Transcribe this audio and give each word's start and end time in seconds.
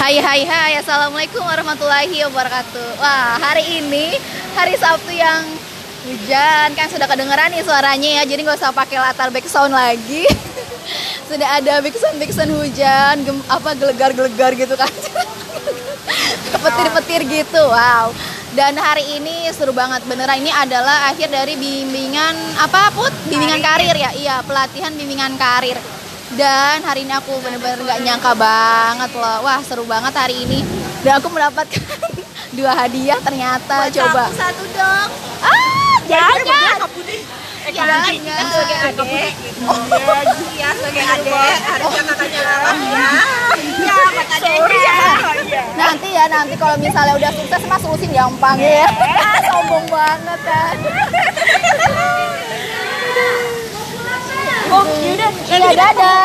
Hai 0.00 0.16
hai 0.16 0.48
hai. 0.48 0.80
Assalamualaikum 0.80 1.44
warahmatullahi 1.44 2.24
wabarakatuh. 2.24 3.04
Wah 3.04 3.36
hari 3.36 3.84
ini 3.84 4.16
hari 4.56 4.72
Sabtu 4.80 5.12
yang 5.12 5.44
hujan. 6.08 6.72
Kan 6.72 6.88
sudah 6.88 7.04
kedengeran 7.04 7.52
nih 7.52 7.60
suaranya 7.60 8.08
ya 8.08 8.22
Jadi 8.24 8.40
nggak 8.48 8.64
usah 8.64 8.72
pakai 8.72 8.96
latar 8.96 9.28
background 9.28 9.76
lagi. 9.76 10.24
Sudah 11.28 11.60
ada 11.60 11.84
background 11.84 12.16
hujan 12.64 13.28
gem, 13.28 13.44
Apa 13.44 13.76
gelegar-gelegar 13.76 14.56
gitu 14.56 14.72
kan. 14.72 14.88
Petir-petir 16.64 17.20
gitu 17.28 17.60
Wow. 17.68 18.16
Dan 18.56 18.80
hari 18.80 19.20
ini 19.20 19.52
seru 19.52 19.76
banget. 19.76 20.00
Beneran 20.08 20.40
ini 20.40 20.48
adalah 20.48 21.12
akhir 21.12 21.28
dari 21.28 21.60
bimbingan 21.60 22.56
apa 22.56 22.88
put? 22.96 23.12
Bimbingan 23.28 23.60
karir 23.60 23.92
ya? 24.00 24.16
Iya 24.16 24.40
pelatihan 24.48 24.96
bimbingan 24.96 25.36
karir 25.36 25.76
dan 26.30 26.78
hari 26.82 27.02
ini 27.02 27.12
aku 27.12 27.34
bener-bener 27.40 27.78
nggak 27.80 28.00
nyangka 28.00 28.32
banget 28.34 29.10
loh. 29.12 29.38
Wah 29.42 29.60
seru 29.60 29.82
banget 29.84 30.14
hari 30.14 30.46
ini. 30.46 30.62
Dan 31.02 31.18
aku 31.18 31.26
mendapatkan 31.28 31.82
dua 32.56 32.72
hadiah 32.76 33.18
ternyata 33.18 33.88
Buat 33.88 33.94
coba. 33.94 34.24
aku 34.26 34.34
satu 34.36 34.64
dong. 34.70 35.08
ah 35.42 35.96
jangan 36.06 36.38
Eh, 37.60 37.76
jangan 37.76 38.08
kita 38.08 38.40
sebagai 38.40 38.78
adik. 38.80 39.32
Iya, 40.50 40.68
sebagai 40.72 41.02
adik. 41.04 41.58
Harusnya 41.60 42.02
kakaknya 42.08 42.40
ngalah 42.40 42.76
ya. 42.88 43.10
Iya, 43.60 43.96
makanya. 44.10 44.52
Ya. 45.50 45.64
nanti 45.76 46.08
ya 46.08 46.24
nanti 46.26 46.54
kalau 46.56 46.80
misalnya 46.80 47.14
udah 47.14 47.30
sukses 47.30 47.62
mas 47.68 47.84
urusin 47.84 48.10
gampang 48.10 48.56
ya. 48.56 48.88
Sombong 49.52 49.84
banget 49.92 50.40
kan 50.40 50.76
Oh, 54.70 54.84
yaudah. 54.86 55.30
iya 55.50 55.70
dadah 55.74 56.18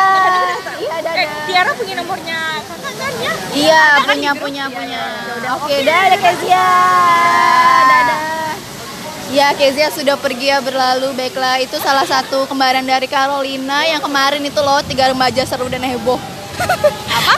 iya 0.77 0.93
Eh, 0.95 1.01
dadah 1.01 1.27
Tiara 1.49 1.71
punya 1.73 1.93
nomornya 1.97 2.39
kakak 2.61 2.93
kan 2.93 3.13
ya? 3.17 3.33
Iya, 3.55 3.83
punya 4.05 4.31
punya 4.35 4.63
punya. 4.69 5.01
Oke, 5.57 5.75
dadah 5.81 6.19
Kezia. 6.19 6.67
Dadah. 7.85 8.19
Ya, 9.31 9.47
Kezia 9.57 9.87
sudah 9.89 10.15
pergi 10.15 10.53
ya 10.53 10.61
berlalu. 10.61 11.15
Baiklah, 11.15 11.57
itu 11.57 11.75
salah 11.81 12.05
satu 12.05 12.45
kembaran 12.45 12.85
dari 12.85 13.09
Carolina 13.09 13.81
yang 13.83 13.99
kemarin 13.99 14.43
itu 14.43 14.59
loh 14.61 14.79
tiga 14.85 15.09
remaja 15.09 15.41
seru 15.43 15.65
dan 15.65 15.81
heboh. 15.81 16.19
Apa? 17.17 17.35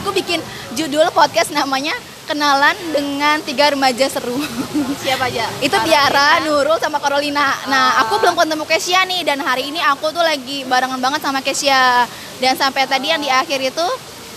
Aku 0.00 0.10
bikin 0.10 0.40
judul 0.72 1.06
podcast 1.12 1.52
namanya 1.52 1.92
Kenalan 2.22 2.76
dengan 2.94 3.42
Tiga 3.42 3.74
Remaja 3.74 4.06
Seru. 4.06 4.38
Siapa 5.02 5.26
aja? 5.26 5.50
itu 5.58 5.74
Tiara, 5.82 6.38
Nurul 6.46 6.78
sama 6.78 7.02
Carolina. 7.02 7.50
Nah, 7.66 8.06
aku 8.06 8.22
belum 8.22 8.38
ketemu 8.38 8.64
Kesia 8.64 9.02
nih 9.04 9.26
dan 9.26 9.42
hari 9.42 9.74
ini 9.74 9.82
aku 9.82 10.14
tuh 10.14 10.22
lagi 10.22 10.62
barengan 10.62 11.02
banget 11.02 11.20
sama 11.20 11.42
Kesia. 11.42 12.06
Dan 12.38 12.54
sampai 12.54 12.86
tadi 12.86 13.10
yang 13.10 13.18
di 13.18 13.26
akhir 13.26 13.58
itu 13.58 13.86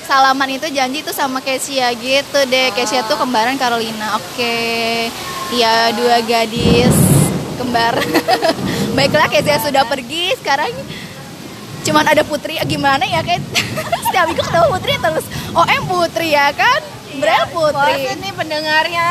salaman 0.06 0.50
itu 0.58 0.70
janji 0.74 1.06
itu 1.06 1.14
sama 1.14 1.42
Kesia 1.46 1.94
gitu 1.98 2.40
deh. 2.50 2.74
Kesia 2.74 3.06
tuh 3.06 3.22
kembaran 3.22 3.58
Carolina. 3.62 4.18
Oke. 4.18 5.08
Iya, 5.54 5.94
dua 5.94 6.26
gadis 6.26 6.94
kembar. 7.62 7.96
Baiklah, 8.98 9.30
Kesia 9.30 9.62
sudah 9.62 9.86
pergi. 9.86 10.34
Sekarang 10.42 10.74
cuman 11.86 12.06
ada 12.10 12.26
Putri. 12.26 12.58
Gimana 12.66 13.06
ya, 13.06 13.22
kayak 13.22 13.46
setiap 14.10 14.26
minggu 14.26 14.42
ketemu 14.42 14.68
Putri 14.74 14.94
terus. 14.98 15.26
OM 15.54 15.82
Putri 15.86 16.34
ya 16.34 16.50
kan? 16.50 16.82
Berapa 17.20 17.48
Putri? 17.52 17.94
Bosan 18.04 18.18
nih 18.22 18.34
pendengarnya. 18.36 19.10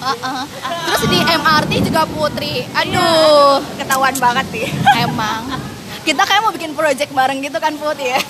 Uh-uh. 0.00 0.42
Terus 0.88 1.02
di 1.12 1.18
MRT 1.20 1.72
juga 1.84 2.02
Putri. 2.08 2.64
Aduh, 2.72 3.60
Ketahuan 3.76 4.16
banget 4.16 4.46
nih. 4.54 4.68
emang. 5.04 5.42
Kita 6.00 6.24
kayak 6.24 6.40
mau 6.40 6.52
bikin 6.54 6.72
project 6.72 7.12
bareng 7.12 7.44
gitu 7.44 7.58
kan 7.60 7.76
Putri 7.76 8.16
ya. 8.16 8.20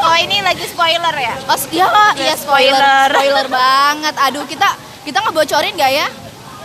Oh, 0.00 0.16
ini 0.16 0.40
lagi 0.40 0.64
spoiler 0.64 1.12
ya? 1.16 1.34
Oh, 1.48 1.58
iya, 1.72 1.86
iya 2.16 2.34
spoiler. 2.36 2.76
spoiler. 2.80 3.08
Spoiler 3.12 3.46
banget. 3.52 4.14
Aduh, 4.30 4.44
kita 4.48 4.68
kita 5.04 5.20
ngebocorin 5.20 5.76
gak 5.76 5.92
ya? 5.92 6.06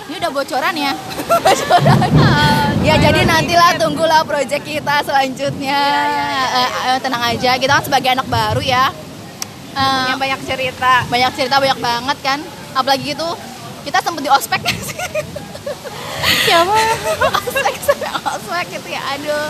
Ini 0.09 0.15
udah 0.17 0.31
bocoran 0.33 0.73
ya. 0.73 0.93
bocoran. 1.45 2.09
ya 2.81 2.95
jadi 2.97 3.29
nantilah 3.29 3.77
tunggulah 3.77 4.25
project 4.25 4.65
kita 4.65 5.05
selanjutnya. 5.05 5.81
Eh, 6.49 6.69
eh, 6.89 6.97
tenang 7.03 7.23
aja, 7.29 7.61
kita 7.61 7.71
kan 7.77 7.83
sebagai 7.85 8.09
anak 8.17 8.25
baru 8.25 8.63
ya. 8.63 8.89
Eh, 9.69 10.01
Punya 10.03 10.17
banyak 10.17 10.41
cerita. 10.43 10.93
banyak 11.05 11.31
cerita 11.33 11.55
banyak 11.57 11.79
banget 11.79 12.17
kan 12.19 12.39
apalagi 12.71 13.13
itu 13.13 13.27
kita 13.81 13.97
sempet 13.99 14.21
di 14.21 14.29
ospek 14.29 14.59
siapa 16.45 16.75
ospek 17.39 17.73
sampai 17.79 18.09
ospek 18.27 18.65
gitu 18.71 18.87
ya 18.89 19.01
aduh 19.07 19.49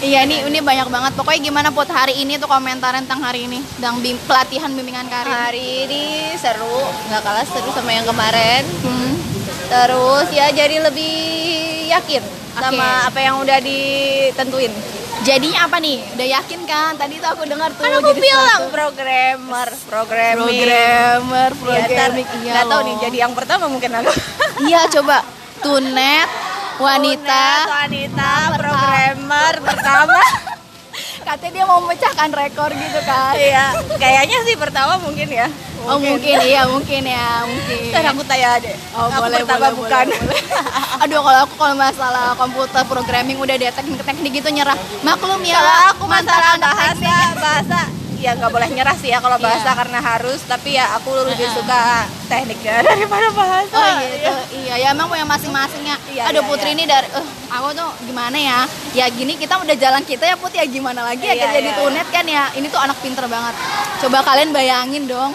iya 0.00 0.22
ini 0.22 0.44
ini 0.44 0.58
banyak 0.60 0.86
banget 0.86 1.12
pokoknya 1.12 1.40
gimana 1.42 1.68
put 1.68 1.86
hari 1.86 2.16
ini 2.16 2.36
tuh 2.36 2.46
komentar 2.46 2.94
tentang 2.94 3.20
hari 3.20 3.44
ini 3.44 3.60
tentang 3.76 4.00
bim- 4.00 4.20
pelatihan 4.24 4.70
bimbingan 4.70 5.06
karir 5.06 5.28
Hari 5.28 5.66
ini 5.84 6.02
seru, 6.36 6.80
nggak 7.08 7.22
kalah 7.22 7.44
seru 7.44 7.68
sama 7.70 7.90
yang 7.90 8.04
kemarin. 8.04 8.62
Hmm. 8.80 9.12
Terus 9.66 10.26
ya 10.30 10.46
jadi 10.48 10.78
lebih 10.80 11.16
yakin 11.90 12.22
sama 12.54 12.70
Oke. 13.02 13.06
apa 13.12 13.18
yang 13.20 13.34
udah 13.38 13.58
ditentuin. 13.58 14.72
Jadinya 15.26 15.60
apa 15.62 15.76
nih 15.76 15.98
udah 16.14 16.26
yakin 16.32 16.60
kan 16.64 16.92
tadi 16.94 17.18
tuh 17.18 17.28
aku 17.28 17.42
dengar 17.44 17.70
tuh 17.70 17.82
Kan 17.82 17.92
aku 17.94 18.08
jadi 18.08 18.20
bilang 18.22 18.60
suatu- 18.62 18.70
programmer, 18.72 19.68
programming. 19.84 20.46
programmer 20.62 21.50
Ya, 21.50 21.58
ntar 21.58 21.58
programming 21.58 22.26
iya 22.38 22.52
nggak 22.52 22.64
tahu 22.64 22.78
loh. 22.78 22.86
nih 22.86 22.96
jadi 23.02 23.16
yang 23.18 23.32
pertama 23.34 23.64
mungkin 23.66 23.90
aku. 23.92 24.10
iya 24.62 24.80
coba 24.88 25.16
tunet 25.58 26.28
wanita 26.78 27.46
Unet, 27.58 27.72
wanita, 27.74 28.30
programmer 28.54 29.52
pertama. 29.60 30.20
katanya 31.26 31.52
dia 31.52 31.64
mau 31.66 31.78
memecahkan 31.80 32.30
rekor 32.30 32.70
gitu 32.70 33.00
kan 33.02 33.34
Iya, 33.34 33.64
kayaknya 33.96 34.38
sih 34.42 34.54
pertama 34.54 34.94
mungkin 34.96 35.26
ya. 35.28 35.50
Oh 35.86 35.98
mungkin 35.98 36.36
iya 36.42 36.62
mungkin 36.66 37.02
ya 37.02 37.46
mungkin. 37.46 37.80
Ntar 37.94 38.04
aku 38.10 38.22
tanya 38.26 38.58
deh. 38.58 38.74
Oh 38.92 39.06
aku 39.06 39.22
boleh 39.22 39.38
pertama 39.40 39.58
boleh, 39.70 39.78
bukan. 39.78 40.04
boleh, 40.10 40.20
boleh. 40.26 40.42
Aduh 41.06 41.20
kalau 41.22 41.40
aku 41.46 41.54
kalau 41.54 41.74
masalah 41.74 42.26
komputer 42.34 42.82
programming 42.84 43.38
udah 43.38 43.54
dia 43.54 43.70
teknik-teknik 43.70 44.32
gitu 44.36 44.48
nyerah. 44.50 44.74
Maklum 45.00 45.38
ya. 45.40 45.54
Kalau 45.54 45.74
aku 45.94 46.04
masalah 46.06 46.58
bahasa, 46.58 47.14
bahasa 47.38 47.80
ya 48.16 48.32
nggak 48.32 48.48
boleh 48.48 48.72
nyerah 48.72 48.96
sih 48.96 49.12
ya 49.12 49.20
kalau 49.20 49.36
bahasa 49.38 49.70
Iya. 49.70 49.78
karena 49.78 49.98
harus. 50.02 50.40
Tapi 50.42 50.74
ya 50.74 50.90
aku 50.98 51.14
lebih 51.14 51.46
suka 51.54 52.08
tekniknya 52.26 52.82
daripada 52.90 53.28
bahasa. 53.30 53.76
Oh 53.76 53.92
gitu. 54.02 54.32
Iya 54.66 54.74
ya 54.82 54.88
emang 54.90 55.06
punya 55.06 55.22
masing-masingnya. 55.22 55.96
Iya, 56.10 56.34
Aduh 56.34 56.42
iya, 56.42 56.48
Putri 56.50 56.70
iya. 56.72 56.76
ini 56.80 56.84
dari 56.84 57.06
eh 57.14 57.26
aku 57.46 57.68
tuh 57.78 57.90
gimana 58.02 58.34
ya? 58.34 58.58
Ya 58.90 59.06
gini 59.06 59.38
kita 59.38 59.54
udah 59.54 59.76
jalan 59.78 60.02
kita 60.02 60.26
ya 60.26 60.34
Put 60.34 60.50
ya 60.50 60.66
gimana 60.66 61.06
lagi 61.06 61.22
ya 61.22 61.36
Iya, 61.36 61.46
jadi 61.62 61.70
iya. 61.70 61.78
tunet 61.78 62.08
kan 62.10 62.26
ya. 62.26 62.44
Ini 62.58 62.66
tuh 62.66 62.80
anak 62.82 62.98
pinter 62.98 63.22
banget. 63.30 63.54
Coba 64.02 64.26
kalian 64.26 64.50
bayangin 64.50 65.06
dong 65.06 65.30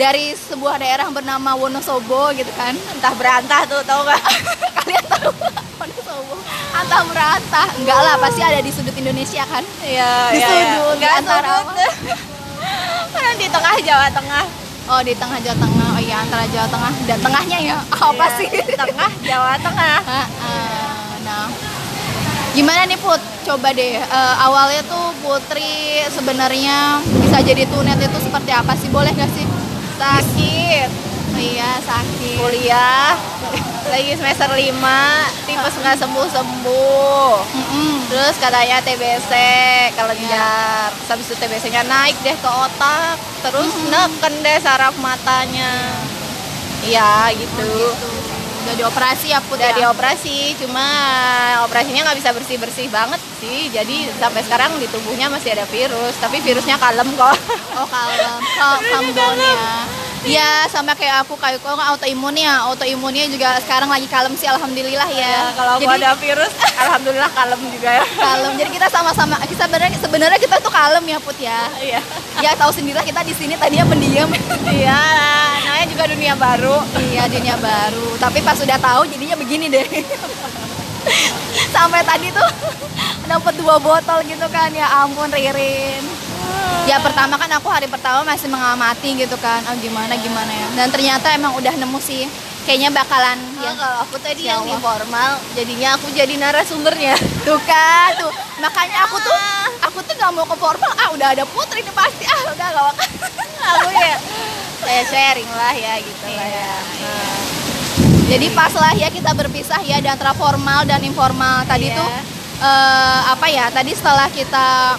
dari 0.00 0.32
sebuah 0.32 0.80
daerah 0.80 1.12
bernama 1.12 1.52
Wonosobo 1.52 2.32
gitu 2.32 2.48
kan 2.56 2.72
Entah 2.72 3.12
berantah 3.12 3.68
tuh 3.68 3.84
tau 3.84 4.00
gak? 4.02 4.16
kalian 4.80 5.04
tahu 5.04 5.28
Wonosobo 5.76 6.34
antah 6.72 7.04
merantah 7.04 7.68
enggak 7.76 8.00
lah 8.00 8.16
pasti 8.16 8.40
ada 8.40 8.64
di 8.64 8.72
sudut 8.72 8.96
Indonesia 8.96 9.44
kan 9.44 9.60
Iya, 9.84 10.10
Di 10.32 10.40
iya, 10.40 10.48
sudut, 10.48 10.64
iya. 10.64 10.96
Nggak 10.96 11.12
antara 11.20 11.48
sudut. 11.60 11.92
Kan 13.10 13.34
di 13.36 13.46
tengah 13.46 13.74
Jawa 13.78 14.06
Tengah. 14.08 14.44
oh 14.88 15.00
di 15.04 15.14
tengah 15.14 15.38
Jawa 15.38 15.56
Tengah 15.60 15.88
oh 15.92 16.00
iya 16.00 16.16
antara 16.18 16.44
Jawa 16.48 16.66
Tengah 16.66 16.92
dan 17.04 17.18
tengahnya 17.20 17.58
ya 17.60 17.76
apa 17.92 18.24
Iya, 18.24 18.36
sih 18.40 18.48
di 18.48 18.74
tengah 18.74 19.10
Jawa 19.22 19.52
Tengah. 19.60 19.96
Ah, 20.08 20.26
ah. 20.40 21.12
nah 21.20 21.44
gimana 22.50 22.82
nih 22.82 22.98
Put 22.98 23.20
coba 23.46 23.70
deh 23.70 24.00
eh, 24.00 24.34
awalnya 24.40 24.82
tuh 24.82 25.12
Putri 25.20 26.02
sebenarnya 26.08 26.98
bisa 27.20 27.38
jadi 27.40 27.62
tunet 27.68 28.00
itu 28.00 28.18
seperti 28.18 28.50
apa 28.50 28.72
sih 28.74 28.88
boleh 28.90 29.12
gak 29.12 29.30
sih 29.30 29.46
Sakit. 30.00 30.88
oh, 31.30 31.36
iya 31.36 31.76
sakit. 31.78 32.36
Kuliah. 32.36 33.12
Lagi 33.92 34.14
semester 34.14 34.48
5 34.48 34.70
tipes 35.44 35.74
nggak 35.76 35.98
sembuh 35.98 36.26
sembuh 36.30 37.32
Mm-mm. 37.42 37.94
terus 38.06 38.38
katanya 38.38 38.78
TBC 38.78 39.32
kelenjar 39.92 40.94
Iya. 40.94 41.10
habis 41.10 41.26
itu 41.26 41.34
TBC 41.34 41.64
nya 41.68 41.82
naik 41.82 42.14
deh 42.20 42.32
ke 42.32 42.48
otak. 42.48 43.18
Terus 43.42 43.72
neken 43.90 44.34
deh 44.40 44.58
saraf 44.58 44.94
matanya. 44.96 45.90
Iya 46.80 47.34
gitu 47.34 47.68
udah 48.60 48.74
dioperasi 48.76 49.26
ya 49.28 49.40
Put 49.40 49.56
udah 49.56 49.70
ya? 49.70 49.76
dioperasi 49.78 50.36
cuma 50.58 50.84
operasinya 51.64 52.00
nggak 52.06 52.18
bisa 52.18 52.30
bersih 52.30 52.56
bersih 52.56 52.86
banget 52.88 53.20
sih 53.38 53.68
jadi 53.68 54.12
sampai 54.16 54.42
sekarang 54.42 54.76
di 54.76 54.86
tubuhnya 54.86 55.26
masih 55.26 55.52
ada 55.52 55.64
virus 55.66 56.14
tapi 56.16 56.38
virusnya 56.38 56.76
kalem 56.76 57.08
kok 57.14 57.36
Oh 57.80 57.86
kalem, 57.86 58.38
oh, 58.58 58.78
kambon 58.82 59.36
ya. 59.38 59.56
Iya 60.20 60.68
sama 60.68 60.92
kayak 60.92 61.24
aku 61.24 61.32
kayak 61.32 61.64
kok 61.64 61.72
autoimun 61.72 62.36
ya, 62.36 62.60
autoimunnya 62.68 63.24
juga 63.24 63.56
sekarang 63.56 63.88
lagi 63.88 64.04
kalem 64.04 64.36
sih 64.36 64.44
alhamdulillah 64.44 65.08
ya. 65.08 65.48
ya 65.48 65.56
kalau 65.56 65.80
aku 65.80 65.88
Jadi 65.88 65.96
ada 65.96 66.12
virus 66.28 66.52
alhamdulillah 66.76 67.30
kalem 67.32 67.60
juga 67.72 67.90
ya 67.96 68.04
kalem. 68.04 68.52
Jadi 68.60 68.70
kita 68.70 68.86
sama-sama 68.92 69.40
kita 69.40 69.64
sebenarnya 69.64 69.96
sebenarnya 69.96 70.36
kita 70.36 70.60
tuh 70.60 70.68
kalem 70.68 71.04
ya 71.08 71.18
Put 71.24 71.40
ya. 71.40 71.60
iya 71.80 72.00
Ya 72.44 72.52
tahu 72.52 72.68
sendiri 72.68 72.96
lah 72.96 73.06
kita 73.06 73.24
di 73.24 73.32
sini 73.32 73.56
tadinya 73.56 73.88
pendiam. 73.88 74.28
iya 74.68 75.00
namanya 75.62 75.86
juga 75.86 76.04
dunia 76.08 76.34
baru. 76.34 76.76
Iya 77.10 77.24
dunia 77.28 77.56
baru. 77.56 78.08
Tapi 78.16 78.38
pas 78.40 78.56
sudah 78.56 78.78
tahu 78.78 79.06
jadinya 79.06 79.36
begini 79.36 79.66
deh. 79.68 79.86
Sampai 81.74 82.04
tadi 82.04 82.28
tuh 82.30 82.48
dapat 83.30 83.54
dua 83.56 83.76
botol 83.78 84.20
gitu 84.24 84.46
kan. 84.48 84.70
Ya 84.72 84.86
ampun 85.02 85.30
Ririn. 85.30 86.04
ya 86.88 86.96
pertama 86.98 87.38
kan 87.38 87.46
aku 87.54 87.68
hari 87.70 87.86
pertama 87.86 88.24
masih 88.26 88.48
mengamati 88.50 89.14
gitu 89.14 89.36
kan. 89.38 89.62
Oh 89.68 89.76
gimana 89.78 90.16
gimana 90.16 90.50
ya. 90.50 90.66
Dan 90.76 90.88
ternyata 90.90 91.30
emang 91.32 91.54
udah 91.56 91.74
nemu 91.76 92.00
sih. 92.00 92.26
Kayaknya 92.60 92.92
bakalan 92.92 93.40
Ya, 93.56 93.72
ya. 93.72 93.72
kalau 93.72 93.98
aku 94.04 94.16
tadi 94.20 94.44
Insya 94.44 94.52
yang 94.60 94.68
di 94.68 94.76
Allah. 94.76 94.84
formal, 94.84 95.30
jadinya 95.56 95.88
aku 95.96 96.06
jadi 96.12 96.34
narasumbernya. 96.36 97.16
tuh 97.48 97.56
kan 97.64 98.12
tuh. 98.20 98.30
Makanya 98.60 99.08
aku 99.08 99.16
tuh 99.16 99.36
aku 99.80 99.98
tuh 100.04 100.12
nggak 100.14 100.30
mau 100.36 100.44
ke 100.44 100.56
formal. 100.60 100.92
Ah 100.94 101.08
udah 101.10 101.28
ada 101.32 101.44
putri 101.48 101.80
nih 101.80 101.94
pasti. 101.96 102.28
Ah 102.28 102.52
udah 102.52 102.68
gak 102.68 102.84
bakal 102.84 103.08
aku 103.60 103.88
ya 103.92 104.16
kayak 104.80 105.04
sharing 105.06 105.50
lah 105.50 105.74
ya 105.74 105.94
gitu 105.98 106.26
lah 106.26 106.40
Iya, 106.42 106.58
ya. 106.58 106.76
Nah, 107.00 107.38
jadi 108.26 108.46
pas 108.50 108.72
lah 108.72 108.92
ya 108.94 109.08
kita 109.08 109.30
berpisah 109.32 109.80
ya 109.82 109.98
di 109.98 110.06
antara 110.06 110.32
formal 110.32 110.84
dan 110.84 111.00
informal 111.00 111.62
tadi 111.64 111.88
Iya. 111.88 111.96
tuh 111.96 112.08
eh, 112.60 113.20
apa 113.28 113.46
ya 113.46 113.66
tadi 113.68 113.92
setelah 113.92 114.28
kita 114.28 114.96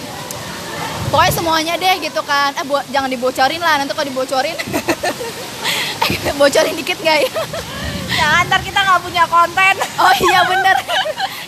pokoknya 1.08 1.32
semuanya 1.32 1.74
deh 1.76 1.96
gitu 2.00 2.20
kan 2.22 2.52
eh 2.52 2.64
bo- 2.64 2.84
jangan 2.88 3.06
dibocorin 3.06 3.58
lah 3.58 3.76
nanti 3.76 3.92
kalau 3.92 4.06
dibocorin 4.06 4.56
bocorin 6.40 6.74
dikit 6.74 6.98
nggak 6.98 7.18
ya 7.20 7.32
Jangan 8.12 8.44
ntar 8.44 8.60
kita 8.60 8.76
nggak 8.78 9.00
punya 9.00 9.24
konten. 9.24 9.74
oh 9.96 10.14
iya 10.22 10.40
bener 10.44 10.76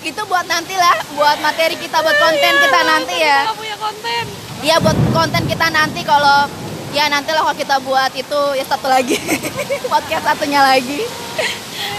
itu 0.02 0.20
buat 0.22 0.44
nanti 0.44 0.74
lah 0.74 0.96
buat 1.12 1.36
materi 1.38 1.76
kita 1.76 1.96
buat 1.98 2.16
konten 2.18 2.52
kita 2.58 2.80
nanti 2.82 3.14
ya 3.18 3.38
Nggak 3.44 3.58
punya 3.58 3.76
konten. 3.78 4.24
Iya 4.60 4.76
buat 4.80 4.96
konten 5.12 5.42
kita 5.44 5.66
nanti 5.70 6.00
kalau 6.02 6.48
ya 6.94 7.10
nanti 7.10 7.34
lah 7.34 7.42
kalau 7.42 7.58
kita 7.58 7.76
buat 7.82 8.14
itu 8.14 8.40
ya 8.54 8.62
satu 8.62 8.86
lagi 8.86 9.18
podcast 9.92 10.22
satunya 10.22 10.62
lagi. 10.62 11.02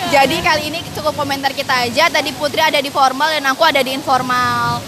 Jadi 0.07 0.39
kali 0.39 0.71
ini 0.71 0.79
cukup 0.95 1.19
komentar 1.19 1.51
kita 1.51 1.83
aja. 1.83 2.07
Tadi 2.07 2.31
Putri 2.31 2.63
ada 2.63 2.79
di 2.79 2.87
formal 2.87 3.35
dan 3.35 3.43
aku 3.51 3.67
ada 3.67 3.83
di 3.83 3.91
informal. 3.91 4.79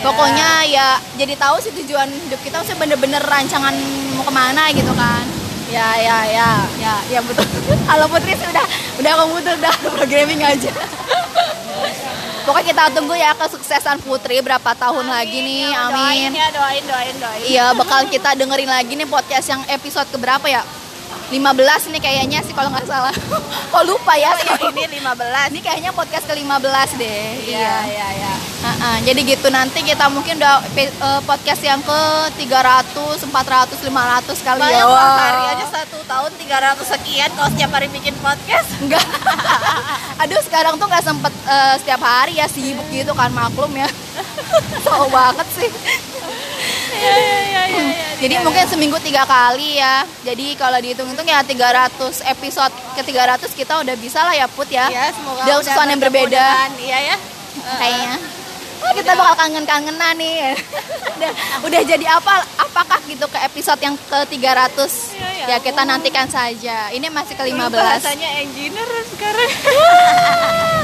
Pokoknya 0.00 0.64
ya 0.64 0.96
jadi 1.20 1.36
tahu 1.36 1.60
sih 1.60 1.76
tujuan 1.76 2.08
hidup 2.08 2.40
kita 2.40 2.56
maksudnya 2.56 2.80
bener-bener 2.80 3.20
rancangan 3.20 3.76
mau 4.16 4.24
ke 4.24 4.32
mana 4.32 4.72
gitu 4.72 4.96
kan. 4.96 5.28
Ya 5.68 5.92
ya 6.00 6.18
ya. 6.24 6.50
Ya, 6.80 6.94
ya 7.12 7.20
betul. 7.20 7.44
Halo 7.92 8.08
Putri 8.08 8.32
sih 8.32 8.48
udah 8.48 8.64
udah 8.96 9.12
komputer 9.20 9.60
udah 9.60 9.74
programming 9.92 10.40
aja. 10.40 10.72
Pokoknya 12.44 12.66
kita 12.72 12.84
tunggu 12.96 13.14
ya 13.14 13.36
kesuksesan 13.36 14.00
Putri 14.00 14.40
berapa 14.40 14.70
tahun 14.72 15.06
lagi 15.06 15.38
nih. 15.44 15.70
Amin. 15.76 15.92
Doain 15.92 16.32
ya, 16.32 16.48
doain, 16.54 16.82
doain, 16.88 17.14
doain. 17.20 17.42
Iya, 17.44 17.66
bakal 17.76 18.08
kita 18.08 18.32
dengerin 18.32 18.70
lagi 18.70 18.92
nih 18.96 19.08
podcast 19.08 19.46
yang 19.52 19.62
episode 19.68 20.08
keberapa 20.08 20.48
ya? 20.48 20.64
15 21.30 21.94
nih 21.94 22.02
kayaknya 22.02 22.42
sih 22.42 22.50
kalau 22.50 22.74
nggak 22.74 22.90
salah. 22.90 23.14
Kok 23.72 23.84
lupa 23.86 24.18
ya? 24.18 24.34
Oh, 24.34 24.42
yang 24.42 24.74
ini 24.74 24.98
15. 24.98 25.54
Ini 25.54 25.60
kayaknya 25.62 25.90
podcast 25.94 26.26
ke-15 26.26 26.88
deh. 26.98 27.22
Iya, 27.46 27.74
iya, 27.86 28.06
iya. 28.18 28.34
Heeh, 28.60 28.96
jadi 29.06 29.20
gitu 29.24 29.48
nanti 29.48 29.80
kita 29.86 30.10
mungkin 30.10 30.42
udah 30.42 30.58
eh, 30.74 31.20
podcast 31.22 31.62
yang 31.62 31.78
ke 31.86 32.00
300, 32.34 33.30
400, 33.30 33.78
500 33.78 34.46
kali 34.46 34.58
Banyak 34.58 34.74
ya. 34.74 34.84
Wah. 34.84 35.16
hari 35.16 35.42
aja 35.54 35.66
satu 35.70 36.02
tahun 36.04 36.34
300 36.34 36.82
sekian 36.98 37.30
kalau 37.38 37.48
setiap 37.54 37.70
hari 37.78 37.86
bikin 37.94 38.12
podcast. 38.18 38.68
Enggak. 38.82 39.06
Aduh, 40.26 40.42
sekarang 40.42 40.82
tuh 40.82 40.90
nggak 40.90 41.06
sempet 41.06 41.32
eh, 41.46 41.74
setiap 41.78 42.02
hari 42.02 42.42
ya 42.42 42.50
sibuk 42.50 42.84
gitu 42.90 43.14
kan 43.14 43.30
maklum 43.30 43.70
ya. 43.78 43.86
so 44.84 45.06
banget 45.08 45.46
sih. 45.54 45.70
Iya, 47.00 47.16
iya, 47.16 47.40
iya, 47.40 47.62
iya. 47.64 47.82
iya. 47.88 48.08
Jadi 48.20 48.34
mungkin 48.44 48.64
seminggu 48.68 48.98
tiga 49.00 49.24
kali 49.24 49.80
ya. 49.80 50.04
Jadi 50.20 50.52
kalau 50.60 50.76
dihitung-hitung 50.76 51.24
ya 51.24 51.40
300 51.40 52.20
episode 52.28 52.72
ke 52.92 53.00
300 53.00 53.48
kita 53.56 53.80
udah 53.80 53.96
bisa 53.96 54.20
lah 54.20 54.36
ya 54.36 54.44
Put 54.44 54.68
ya. 54.68 54.92
Ya, 54.92 55.08
semoga 55.16 55.42
Dengan 55.48 55.64
sesuatu 55.64 55.88
yang 55.88 56.02
berbeda. 56.04 56.46
Iya 56.76 56.98
ya. 57.00 57.16
Kayaknya. 57.80 58.16
Oh, 58.80 58.92
kita 58.96 59.12
bakal 59.12 59.34
kangen-kangenan 59.44 60.14
nih. 60.16 60.56
udah, 61.16 61.32
udah 61.68 61.80
jadi 61.84 62.06
apa 62.16 62.44
apakah 62.56 62.96
gitu 63.08 63.28
ke 63.28 63.38
episode 63.44 63.80
yang 63.80 63.96
ke 63.96 64.18
300? 64.28 64.36
Iya, 64.36 65.28
ya 65.44 65.44
ya 65.52 65.56
kita 65.60 65.82
nantikan 65.84 66.28
saja. 66.28 66.88
Ini 66.92 67.08
masih 67.12 67.36
ke 67.36 67.44
15. 67.44 67.72
Bahasanya 67.72 68.28
engineer 68.40 68.88
sekarang. 69.08 69.52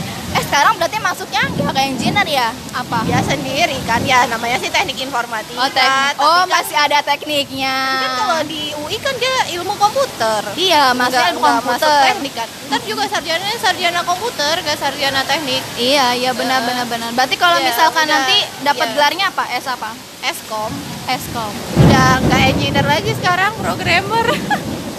Sekarang 0.47 0.79
berarti 0.79 0.99
masuknya 0.99 1.43
nggak 1.49 1.73
ke 1.73 1.83
engineer 1.85 2.29
ya? 2.29 2.49
Apa? 2.71 3.03
ya 3.05 3.19
sendiri 3.21 3.77
kan 3.83 3.99
ya 4.03 4.25
namanya 4.27 4.57
sih 4.57 4.71
teknik 4.71 4.95
informatika. 4.97 5.59
Oh, 5.59 5.69
teknik. 5.69 6.15
oh 6.19 6.33
kan- 6.41 6.49
masih 6.49 6.77
ada 6.77 6.99
tekniknya. 7.03 7.77
kan 7.99 8.13
kalau 8.17 8.41
di 8.45 8.71
UI 8.77 8.97
kan 8.97 9.15
dia 9.17 9.35
ilmu 9.53 9.75
komputer. 9.75 10.43
Iya, 10.55 10.95
Nggak- 10.95 11.35
ilmu 11.35 11.43
nggak 11.43 11.55
masuk 11.61 11.67
komputer. 11.83 12.03
teknik 12.07 12.33
kan. 12.33 12.49
Ntar 12.67 12.81
juga 12.83 13.05
sarjana 13.07 13.47
sarjana 13.57 14.01
komputer, 14.03 14.55
gak 14.61 14.79
sarjana 14.79 15.21
teknik. 15.23 15.63
Iya, 15.77 16.15
iya 16.15 16.31
benar 16.33 16.63
benar 16.63 16.87
benar. 16.87 17.11
Berarti 17.13 17.37
kalau 17.37 17.59
Iya, 17.59 17.67
misalkan 17.67 18.05
udah. 18.05 18.15
nanti 18.17 18.37
dapat 18.63 18.87
Iya. 18.87 18.95
gelarnya 18.95 19.25
apa? 19.29 19.45
S 19.53 19.67
apa? 19.67 19.91
Eskom. 20.23 20.73
Eskom. 21.07 21.53
Udah 21.81 22.19
nggak 22.21 22.41
engineer 22.49 22.87
lagi 22.87 23.13
sekarang, 23.15 23.53
programmer. 23.57 24.27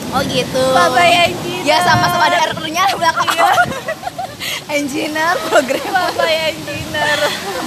Oh 0.08 0.24
gitu. 0.24 0.64
Bye 0.72 0.88
bye 0.90 1.16
engineer. 1.26 1.64
Ya 1.66 1.78
sama-sama 1.84 2.28
ada 2.28 2.48
R-nya 2.48 2.84
belakang. 2.94 3.28
Iya. 3.28 3.48
engineer 4.70 5.36
program. 5.50 6.14
Bye 6.18 6.54
engineer. 6.54 7.20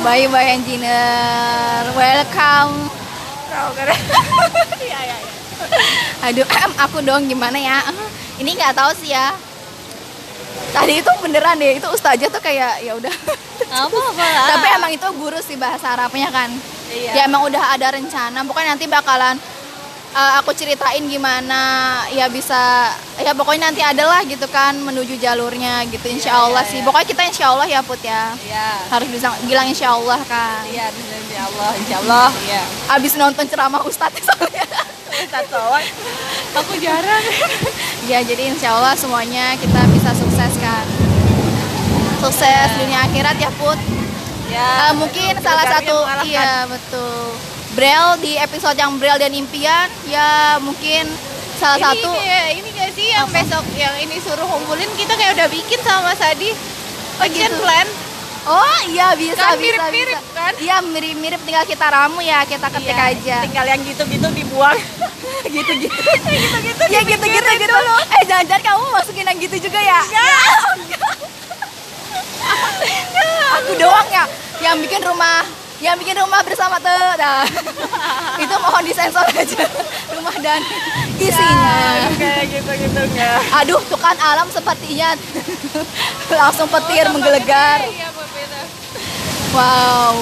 Bye 0.03 0.27
bye 0.31 0.49
engineer. 0.55 1.83
Welcome. 1.95 2.91
Programmer. 3.51 3.99
Iya, 4.81 4.99
iya, 5.07 5.17
iya. 5.21 5.33
Aduh, 6.25 6.47
aku 6.81 7.05
dong 7.05 7.29
gimana 7.29 7.61
ya? 7.61 7.85
Ini 8.41 8.57
nggak 8.57 8.73
tahu 8.73 8.91
sih 8.97 9.13
ya. 9.13 9.37
Tadi 10.71 11.03
itu 11.03 11.11
beneran 11.21 11.59
deh, 11.61 11.77
itu 11.77 11.89
ustazah 11.93 12.31
tuh 12.31 12.41
kayak 12.41 12.81
ya 12.81 12.97
udah. 12.97 13.13
Apa 13.71 13.93
apa. 13.93 14.27
Tapi 14.57 14.67
emang 14.73 14.91
itu 14.95 15.07
guru 15.21 15.39
sih 15.45 15.61
bahasa 15.61 15.93
Arabnya 15.95 16.33
kan. 16.33 16.51
Iya. 16.91 17.13
Ya 17.13 17.23
emang 17.29 17.47
udah 17.47 17.77
ada 17.77 17.93
rencana. 17.95 18.41
Pokoknya 18.47 18.75
nanti 18.75 18.87
bakalan 18.89 19.37
eh, 20.11 20.33
aku 20.39 20.51
ceritain 20.53 21.03
gimana 21.05 21.62
ya 22.11 22.27
bisa 22.27 22.91
ya 23.17 23.31
pokoknya 23.31 23.69
nanti 23.69 23.81
adalah 23.81 24.21
gitu 24.23 24.47
kan 24.47 24.75
menuju 24.77 25.17
jalurnya 25.17 25.87
gitu 25.87 26.07
insya 26.07 26.33
Iya, 26.33 26.43
Allah 26.45 26.62
iya, 26.65 26.71
sih 26.71 26.79
iya. 26.81 26.87
pokoknya 26.87 27.09
kita 27.09 27.23
insya 27.27 27.47
Allah 27.49 27.67
ya 27.67 27.81
put 27.81 28.01
ya 28.01 28.23
Iya. 28.41 28.69
harus 28.89 29.09
bisa 29.09 29.27
bilang 29.45 29.67
insya 29.67 29.89
Allah 29.93 30.19
kan 30.25 30.62
Iya, 30.67 30.87
insya 30.91 31.41
Allah, 31.47 31.71
insya 31.77 31.97
Allah. 32.01 32.29
Iya. 32.43 32.62
abis 32.91 33.12
nonton 33.15 33.45
ceramah 33.47 33.83
Ustadz 33.83 34.19
soalnya 34.23 34.67
Ustaz 35.11 35.45
Sowan. 35.51 35.85
Aku 36.57 36.73
jarang. 36.79 37.25
ya 38.07 38.19
jadi 38.23 38.51
insya 38.51 38.73
Allah 38.73 38.95
semuanya 38.95 39.53
kita 39.55 39.81
bisa 39.91 40.11
sukses 40.15 40.55
kan 40.57 40.87
sukses 42.21 42.69
dunia 42.77 43.05
akhirat 43.05 43.37
ya 43.37 43.51
put 43.55 43.79
Ya. 44.51 44.91
Eh, 44.91 44.99
mungkin 44.99 45.31
salah 45.39 45.62
satu 45.62 45.95
iya 46.27 46.67
betul 46.67 47.20
Braille 47.81 48.21
di 48.21 48.37
episode 48.37 48.77
yang 48.77 49.00
Braille 49.00 49.17
dan 49.17 49.32
impian 49.32 49.88
ya 50.05 50.29
mungkin 50.61 51.09
salah 51.56 51.81
ini 51.88 52.05
satu. 52.05 52.12
kayak 52.12 52.47
ini 52.55 52.69
gak 52.71 52.93
sih 52.93 53.09
yang 53.09 53.25
besok 53.26 53.64
yang 53.73 53.97
ini 53.97 54.21
suruh 54.21 54.45
kumpulin 54.45 54.85
kita 54.95 55.16
kayak 55.16 55.33
udah 55.33 55.49
bikin 55.49 55.81
sama 55.81 56.12
Mas 56.12 56.21
Adi. 56.21 56.52
Action 57.16 57.33
gitu. 57.49 57.57
plan. 57.59 57.88
Oh 58.45 58.78
iya 58.85 59.16
bisa 59.16 59.37
Kan 59.37 59.57
bisa 59.57 59.81
mirip-mirip, 59.81 60.16
bisa. 60.16 60.33
kan? 60.33 60.52
iya 60.57 60.76
mirip-mirip 60.81 61.40
tinggal 61.40 61.64
kita 61.64 61.87
ramu 61.87 62.21
ya 62.21 62.45
kita 62.45 62.69
ketik 62.69 62.93
Iya, 62.93 63.12
aja. 63.12 63.37
tinggal 63.45 63.64
yang 63.66 63.81
gitu-gitu 63.81 64.28
dibuang. 64.31 64.76
Gitu-gitu. 65.57 65.88
Gitu-gitu 65.88 66.85
ya 66.85 67.00
gitu-gitu 67.00 67.50
gitu 67.57 67.76
eh 68.12 68.23
jangan-jangan 68.25 68.61
kamu 68.62 68.85
masukin 68.93 69.25
yang 69.25 69.38
gitu 69.38 69.57
juga 69.59 69.81
ya? 69.81 70.00
Aku 73.57 73.73
doang 73.76 74.09
ya 74.11 74.25
yang 74.61 74.76
bikin 74.78 75.00
rumah 75.00 75.45
yang 75.81 75.97
bikin 75.97 76.17
rumah 76.21 76.45
bersama 76.45 76.77
tuh 76.77 77.05
nah. 77.17 77.45
itu 78.45 78.55
mohon 78.61 78.85
disensor 78.85 79.25
aja 79.33 79.65
rumah 80.13 80.37
dan 80.45 80.61
isinya. 81.17 82.09
Kayak 82.17 82.45
gitu-gitu 82.53 83.01
enggak. 83.01 83.41
Aduh 83.65 83.81
tuh 83.89 83.97
kan 83.97 84.17
alam 84.21 84.49
sepertinya. 84.53 85.17
Langsung 86.29 86.69
petir 86.69 87.09
menggelegar. 87.09 87.85
iya 87.89 88.09
berbeda 88.13 88.61
wow. 89.57 90.15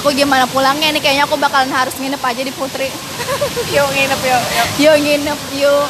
Aku 0.00 0.08
gimana 0.16 0.48
pulangnya 0.48 0.88
nih? 0.88 1.02
Kayaknya 1.04 1.24
aku 1.28 1.36
bakalan 1.36 1.68
harus 1.68 1.92
nginep 2.00 2.22
aja 2.22 2.42
di 2.42 2.52
Putri. 2.54 2.88
Yuk 3.76 3.88
nginep 3.92 4.20
yuk 4.24 4.42
yuk. 4.56 4.68
Yuk 4.80 4.96
nginep 5.04 5.40
yuk. 5.60 5.86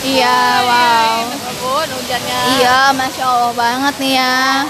Iya 0.00 0.40
wow. 0.64 1.28
Ampun, 1.28 1.86
hujannya. 1.92 2.40
Iya 2.56 2.78
masya 2.96 3.24
allah 3.28 3.52
banget 3.52 3.94
nih 4.00 4.12
ya. 4.16 4.64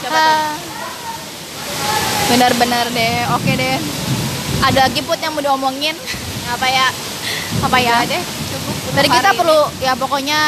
Siapa? 0.00 0.16
Ah. 0.16 0.79
Benar-benar 2.30 2.86
deh. 2.90 3.16
Oke 3.34 3.52
deh. 3.54 3.76
Ada 4.60 4.86
lagi 4.86 5.00
put 5.00 5.18
yang 5.18 5.32
mau 5.32 5.40
diomongin? 5.40 5.96
Apa 6.48 6.66
ya? 6.66 6.86
Apa 7.60 7.78
ya? 7.78 8.04
Deh 8.04 8.20
cukup 8.20 8.74
untuk 8.76 8.92
dari 8.92 9.08
kita 9.08 9.30
perlu 9.32 9.60
ya 9.78 9.92
pokoknya 9.94 10.40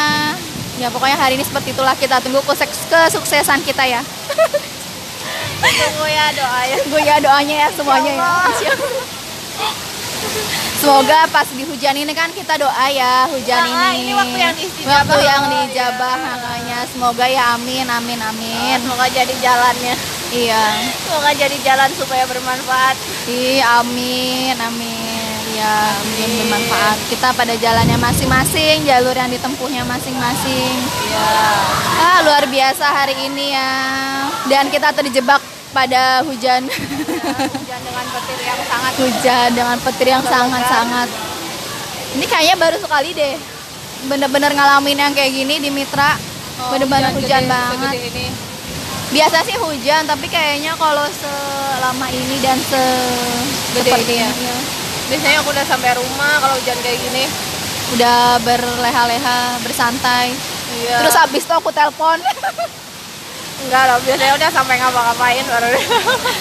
ya 0.75 0.89
pokoknya 0.89 1.15
hari 1.15 1.35
ini 1.35 1.45
seperti 1.45 1.71
itulah 1.71 1.95
kita 1.95 2.19
tunggu 2.19 2.43
kesuk- 2.43 2.89
kesuksesan 2.89 3.63
kita 3.63 3.85
ya. 3.85 4.03
Ini. 5.63 5.79
tunggu 5.79 6.05
ya 6.05 6.27
doa 6.33 6.61
ya 6.65 6.77
tunggu 6.83 6.99
ya 7.01 7.17
doanya 7.19 7.55
ya 7.57 7.69
semuanya 7.71 8.13
ya. 8.13 8.27
Semoga 10.75 11.31
pas 11.31 11.47
di 11.47 11.63
hujan 11.63 11.95
ini 11.95 12.11
kan 12.11 12.27
kita 12.33 12.59
doa 12.59 12.87
ya 12.91 13.31
hujan 13.31 13.63
Ah, 13.63 13.95
ini. 13.95 14.03
ini 14.03 14.13
waktu 14.13 14.35
yang 14.37 14.53
diistijabah. 14.53 15.07
waktu 15.07 15.19
yang 15.23 15.45
dijabah 15.47 16.15
iya. 16.15 16.27
makanya 16.27 16.79
semoga 16.91 17.25
ya 17.25 17.43
amin 17.55 17.87
amin 17.87 18.19
amin. 18.19 18.77
Semoga 18.83 19.07
jadi 19.09 19.31
jalannya 19.39 19.95
iya. 20.33 20.65
Semoga 21.05 21.31
jadi 21.33 21.57
jalan 21.63 21.91
supaya 21.95 22.25
bermanfaat. 22.27 22.97
Ih, 23.29 23.61
amin, 23.61 24.57
amin. 24.57 25.37
Ya 25.53 25.63
ya 25.63 25.95
bikin 26.03 26.31
bermanfaat. 26.43 26.99
Kita 27.07 27.29
pada 27.37 27.55
jalannya 27.55 27.95
masing-masing 27.95 28.83
jalur 28.83 29.15
yang 29.15 29.31
ditempuhnya 29.31 29.87
masing-masing. 29.87 30.75
Iya. 31.07 31.39
ah 32.03 32.19
luar 32.27 32.45
biasa 32.51 32.83
hari 32.83 33.15
ini 33.31 33.55
ya. 33.55 33.71
Dan 34.51 34.67
kita 34.75 34.91
terjebak 34.91 35.39
pada 35.71 36.27
hujan. 36.27 36.67
Hujan 36.67 37.81
dengan 37.81 38.07
petir 38.11 38.39
yang 38.43 38.61
sangat 38.67 38.93
hujan 38.99 39.49
dengan 39.55 39.79
petir 39.79 40.09
yang 40.11 40.25
sangat-sangat. 40.25 41.09
Ini 42.13 42.25
kayaknya 42.27 42.57
baru 42.59 42.77
sekali 42.83 43.15
deh. 43.15 43.35
Bener-bener 44.11 44.51
ngalamin 44.53 44.99
yang 44.99 45.13
kayak 45.15 45.31
gini 45.31 45.63
di 45.63 45.71
Mitra. 45.71 46.19
Oh, 46.59 46.75
bener-bener 46.75 47.15
hujan, 47.15 47.47
gede- 47.47 47.49
banget. 47.49 47.95
ini. 48.11 48.52
Biasa 49.13 49.45
sih 49.45 49.55
hujan 49.55 50.03
tapi 50.05 50.27
kayaknya 50.27 50.73
kalau 50.75 51.05
selama 51.13 52.07
ini 52.09 52.37
dan 52.41 52.57
se 52.59 52.81
Gede 53.73 53.89
seperti 53.89 54.13
ini 54.15 54.19
ya? 54.19 54.31
ini 54.31 54.47
ya, 54.47 54.57
Biasanya 55.05 55.37
aku 55.39 55.51
udah 55.51 55.67
sampai 55.67 55.91
rumah 55.93 56.35
kalau 56.39 56.55
hujan 56.57 56.79
kayak 56.81 56.99
gini. 56.99 57.25
udah 57.93 58.41
berleha-leha 58.41 59.39
bersantai 59.61 60.33
Iya. 60.73 60.97
terus 60.99 61.13
habis 61.15 61.45
itu 61.45 61.53
aku 61.53 61.69
telepon 61.71 62.17
enggak 63.63 63.83
loh, 63.85 63.99
biasanya 64.03 64.35
udah 64.35 64.51
sampai 64.51 64.75
ngapa-ngapain 64.75 65.45
baru. 65.45 65.69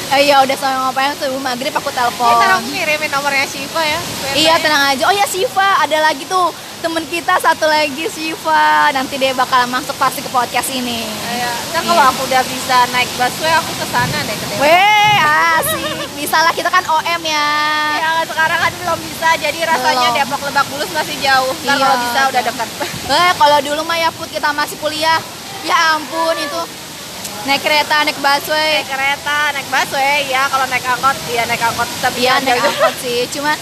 eh, 0.09 0.19
iya 0.25 0.39
udah 0.39 0.55
sama 0.55 0.77
ngapain 0.87 1.11
tuh 1.13 1.35
maghrib 1.37 1.69
aku 1.69 1.91
telepon 1.91 2.31
Kita 2.33 2.55
aku 2.55 2.71
ngirimin 2.71 3.09
nomornya 3.09 3.45
Shiva 3.45 3.81
ya. 3.83 3.99
Iya 4.31 4.53
tenang 4.57 4.83
aja 4.89 5.03
oh 5.03 5.13
ya 5.13 5.27
Siva 5.27 5.67
ada 5.77 5.97
lagi 6.01 6.23
tuh 6.25 6.49
temen 6.81 7.05
kita 7.05 7.37
satu 7.37 7.63
lagi 7.63 8.09
Siva 8.09 8.65
nanti 8.89 9.15
dia 9.15 9.31
bakal 9.31 9.63
masuk 9.67 9.93
pasti 9.95 10.19
ke 10.19 10.29
podcast 10.29 10.67
ini 10.67 11.05
Iya. 11.31 11.51
Nah, 11.71 11.81
kalau 11.83 12.03
aku 12.03 12.21
udah 12.25 12.41
bisa 12.43 12.77
naik 12.89 13.07
busway 13.13 13.53
aku 13.53 13.71
ke 13.71 13.85
sana 13.87 14.17
deh 14.19 14.33
ke 14.33 14.45
Depok. 14.45 14.59
Weh, 14.59 15.15
asik. 15.17 15.95
Bisa 16.13 16.37
lah 16.37 16.51
kita 16.51 16.67
kan 16.67 16.83
OM 16.83 17.21
ya. 17.23 17.49
Ya, 17.95 18.09
sekarang 18.21 18.59
kan 18.59 18.71
belum 18.75 18.99
bisa, 18.99 19.29
jadi 19.35 19.59
rasanya 19.63 20.09
Belum. 20.11 20.17
Depok 20.19 20.41
Lebak 20.43 20.65
Bulus 20.67 20.89
masih 20.91 21.15
jauh. 21.17 21.53
Ntar 21.55 21.71
Iya, 21.71 21.79
kalau 21.79 21.97
bisa 21.97 22.19
udah 22.27 22.41
dekat. 22.43 22.67
Eh, 23.07 23.31
kalau 23.33 23.57
dulu 23.61 23.81
mah 23.81 23.97
ya 23.97 24.09
Put 24.11 24.27
kita 24.27 24.51
masih 24.51 24.75
kuliah. 24.77 25.17
Ya 25.63 25.95
ampun 25.95 26.35
itu 26.35 26.61
naik 27.43 27.61
kereta, 27.61 28.03
naik 28.03 28.17
busway. 28.17 28.71
naik 28.77 28.89
kereta, 28.89 29.37
naik 29.51 29.67
busway, 29.67 30.27
ya 30.27 30.45
kalau 30.45 30.65
naik 30.67 30.83
angkot, 30.83 31.17
iya 31.25 31.43
naik 31.45 31.63
angkot. 31.63 31.87
Tapi 32.01 32.19
yang 32.21 32.37
naik 32.39 32.57
jauh- 32.57 32.67
angkot 32.67 32.95
sih. 32.99 33.25
Cuma 33.29 33.53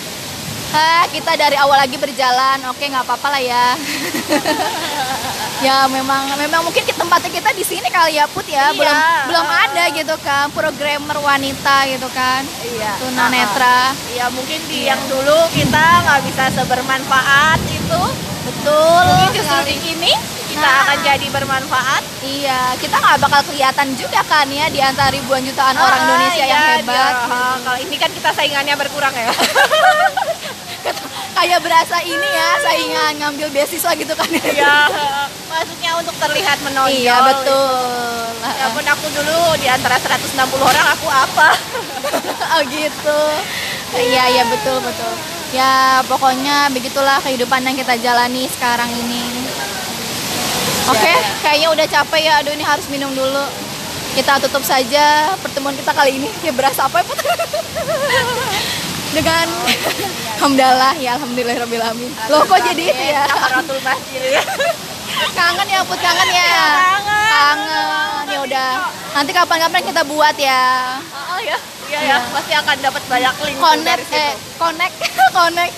ah, 0.72 1.04
kita 1.08 1.32
dari 1.36 1.56
awal 1.56 1.78
lagi 1.78 1.96
berjalan. 1.96 2.58
Oke, 2.68 2.86
nggak 2.86 3.04
apa-apa 3.04 3.28
lah 3.30 3.42
ya. 3.42 3.66
ya 5.66 5.92
memang 5.92 6.40
memang 6.40 6.64
mungkin 6.64 6.82
ke 6.82 6.96
tempatnya 6.96 7.32
kita 7.34 7.52
di 7.52 7.64
sini 7.64 7.88
kali 7.88 8.16
ya 8.16 8.26
Put 8.26 8.48
ya. 8.48 8.72
Iya. 8.72 8.78
Belum 8.78 8.98
belum 9.28 9.48
ada 9.48 9.84
gitu 9.92 10.16
kan 10.20 10.48
programmer 10.50 11.18
wanita 11.20 11.76
gitu 11.86 12.08
kan. 12.10 12.48
Iya. 12.64 12.92
Tunanetra. 12.98 13.92
Iya 14.10 14.26
mungkin 14.32 14.60
di 14.66 14.84
Iya. 14.84 14.96
yang 14.96 15.02
dulu 15.08 15.38
kita 15.52 15.86
nggak 16.02 16.22
bisa 16.26 16.44
sebermanfaat 16.54 17.60
itu. 17.68 18.02
Betul. 18.46 19.04
Mungkin 19.06 19.36
justru 19.36 19.60
di 19.68 19.76
kini 19.78 20.14
kita 20.50 20.64
Nah. 20.64 20.82
akan 20.84 20.98
jadi 21.04 21.28
bermanfaat. 21.30 22.04
Iya, 22.20 22.74
kita 22.76 22.98
nggak 22.98 23.22
bakal 23.22 23.42
kelihatan 23.46 23.94
juga 23.96 24.20
kan 24.26 24.50
ya 24.50 24.68
di 24.68 24.80
antara 24.80 25.08
ribuan 25.10 25.40
jutaan 25.40 25.72
orang 25.74 25.96
Ah, 25.96 26.06
Indonesia 26.06 26.42
yang 26.42 26.64
iya, 26.66 26.76
hebat. 26.78 27.14
dia- 27.16 27.30
ah, 27.30 27.56
kalau 27.62 27.80
ini 27.80 27.96
kan 27.96 28.10
kita 28.10 28.30
saingannya 28.34 28.76
berkurang 28.76 29.14
ya. 29.14 29.30
Kayak 31.39 31.63
berasa 31.63 32.03
ini 32.03 32.29
ya 32.36 32.50
saingan 32.60 33.15
ngambil 33.15 33.48
beasiswa 33.55 33.96
gitu 33.96 34.12
kan. 34.12 34.27
Iya. 34.27 34.91
Maksudnya 35.48 35.96
untuk 35.96 36.12
terlihat 36.19 36.60
menonjol. 36.67 37.00
Iya, 37.00 37.15
betul. 37.31 38.27
Ya 38.43 38.67
pun 38.75 38.84
aku 38.84 39.08
dulu 39.15 39.55
di 39.55 39.72
antara 39.72 39.96
160 40.03 40.36
orang 40.60 40.88
aku 41.00 41.08
apa? 41.08 41.55
oh 42.60 42.62
gitu. 42.67 43.22
Iya, 43.96 44.36
iya 44.36 44.43
betul, 44.51 44.84
betul. 44.84 45.15
Ya, 45.55 46.03
pokoknya 46.12 46.75
begitulah 46.75 47.24
kehidupan 47.24 47.63
yang 47.63 47.79
kita 47.79 47.96
jalani 48.03 48.43
sekarang 48.51 48.91
ini. 48.91 49.24
Oke, 50.91 51.08
ya. 51.08 51.24
kayaknya 51.39 51.67
udah 51.72 51.86
capek 51.88 52.19
ya. 52.19 52.43
Aduh, 52.43 52.51
ini 52.51 52.67
harus 52.67 52.84
minum 52.91 53.15
dulu. 53.15 53.48
Kita 54.12 54.43
tutup 54.43 54.67
saja 54.67 55.31
pertemuan 55.39 55.79
kita 55.79 55.96
kali 55.96 56.19
ini. 56.19 56.27
Ya 56.43 56.51
berasa 56.51 56.91
apa 56.91 57.00
ya? 57.00 57.08
Dengan 59.15 59.48
Alhamdulillah 60.39 60.96
ya 61.03 61.19
Alhamdulillahirrahmanirrahim 61.19 62.12
Loh 62.31 62.48
kok 62.48 62.60
jadi 62.63 62.84
itu 62.96 63.03
ya? 63.12 63.27
Kafaratul 63.27 63.79
masjid. 63.84 64.39
Ya. 64.39 64.43
Kangen 65.38 65.67
ya 65.67 65.84
Put 65.84 66.00
kangen 66.00 66.29
ya? 66.31 66.48
Kangen. 66.48 67.27
Kangen 67.27 68.25
Ya 68.31 68.39
udah. 68.48 68.72
Nanti 69.19 69.31
kapan-kapan 69.36 69.84
kita 69.84 70.01
buat 70.08 70.36
ya. 70.39 70.96
Oh 71.12 71.39
ya. 71.43 71.60
Iya 71.89 72.00
ya, 72.05 72.17
pasti 72.31 72.53
akan 72.53 72.77
dapat 72.86 73.03
banyak 73.10 73.34
link 73.50 73.58
Connect 73.58 74.05
dari 74.13 74.22
eh 74.22 74.34
connect 74.62 74.96
connect. 75.41 75.74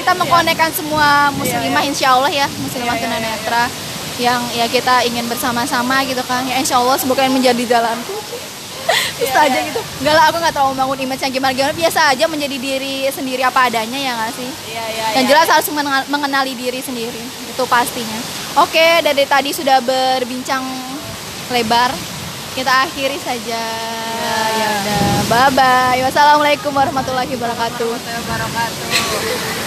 Kita 0.00 0.16
mengkonekkan 0.16 0.72
semua 0.72 1.28
muslimah 1.36 1.84
Iya, 1.84 1.90
insya 1.92 2.08
Allah 2.16 2.32
ya 2.32 2.48
Muslimah 2.48 2.96
Iya, 2.96 2.98
iya, 2.98 3.02
tunanetra 3.04 3.64
Yang 4.16 4.40
ya 4.56 4.66
kita 4.66 4.94
ingin 5.06 5.28
bersama-sama 5.30 6.02
gitu 6.02 6.24
kan. 6.26 6.42
Ya 6.50 6.58
insya 6.58 6.82
Allah 6.82 6.98
semoga 6.98 7.22
yang 7.22 7.36
menjadi 7.36 7.78
jalanku 7.78 8.16
Terus 8.88 9.28
Iya, 9.28 9.40
aja 9.44 9.58
iya. 9.58 9.68
gitu 9.68 9.80
Enggak 9.98 10.14
lah 10.14 10.24
aku 10.26 10.36
gak 10.38 10.52
terlalu 10.52 10.70
membangun 10.72 10.98
image 11.02 11.22
yang 11.22 11.32
gimana-gimana 11.32 11.74
Biasa 11.74 12.00
aja 12.08 12.24
menjadi 12.24 12.56
diri 12.56 12.96
sendiri 13.08 13.42
apa 13.42 13.60
adanya 13.66 13.98
ya 13.98 14.12
gak 14.16 14.32
sih 14.32 14.50
Iya 14.66 14.84
iya. 14.88 15.04
yang 15.14 15.24
iya. 15.24 15.30
jelas 15.30 15.46
harus 15.46 15.68
mengenal- 15.68 16.08
mengenali 16.08 16.52
diri 16.52 16.78
sendiri 16.78 17.20
itu 17.48 17.62
pastinya 17.66 18.18
oke 18.56 18.86
dari 19.02 19.24
tadi 19.24 19.50
sudah 19.50 19.78
berbincang 19.80 20.62
lebar 21.48 21.90
kita 22.52 22.86
akhiri 22.86 23.18
saja 23.18 23.62
ya 24.50 24.66
udah 24.72 25.00
bye 25.26 25.50
bye 25.52 26.00
wassalamualaikum 26.02 26.70
warahmatullahi 26.70 27.30
wabarakatuh 27.30 27.86
Warahmatullahi 27.86 28.22
wabarakatuh. 28.24 29.58